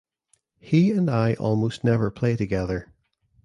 [0.59, 2.91] He and I almost never play together.